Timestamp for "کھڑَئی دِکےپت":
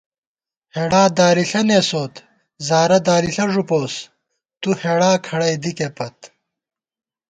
5.25-6.17